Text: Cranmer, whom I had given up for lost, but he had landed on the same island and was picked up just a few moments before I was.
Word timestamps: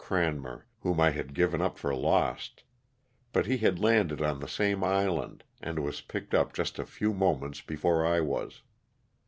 Cranmer, 0.03 0.65
whom 0.79 0.99
I 0.99 1.11
had 1.11 1.35
given 1.35 1.61
up 1.61 1.77
for 1.77 1.93
lost, 1.93 2.63
but 3.31 3.45
he 3.45 3.57
had 3.57 3.77
landed 3.77 4.19
on 4.19 4.39
the 4.39 4.47
same 4.47 4.83
island 4.83 5.43
and 5.61 5.77
was 5.77 6.01
picked 6.01 6.33
up 6.33 6.53
just 6.53 6.79
a 6.79 6.87
few 6.87 7.13
moments 7.13 7.61
before 7.61 8.03
I 8.03 8.19
was. 8.19 8.63